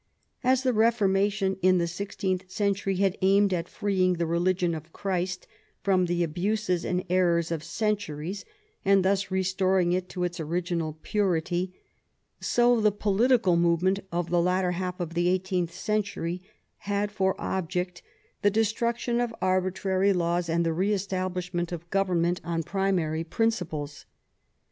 [0.43, 5.45] As the Reformation in the sixteenth century had aimed at freeing the religion of Christ
[5.83, 8.43] from the abuses and errors of centuries,
[8.83, 11.75] and thus restoring it to its original purity,
[12.39, 16.41] so the political movement of the latter half of the eighteenth century
[16.77, 18.01] had for object
[18.41, 24.07] the destruction of arbitrary laws and the re establish ment of government on primary principles.